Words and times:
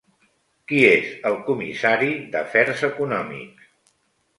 Qui 0.71 0.79
és 0.93 1.11
el 1.33 1.37
comissari 1.51 2.11
d'Afers 2.33 2.87
Econòmics? 2.93 3.75